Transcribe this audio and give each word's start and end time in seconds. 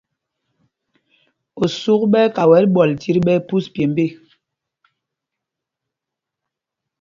Osûk 1.61 2.01
ɓɛ́ 2.11 2.23
ɛ́ 2.27 2.33
kawɛl 2.35 2.65
ɓɔl 2.73 2.89
tit 3.01 3.17
ɓɛ 3.25 3.33
phūs 3.47 3.65
pyêmb 3.73 3.97
ê. 4.05 4.07